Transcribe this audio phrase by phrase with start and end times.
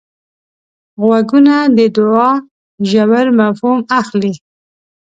[1.01, 2.31] غوږونه د دوعا
[2.89, 4.33] ژور مفهوم اخلي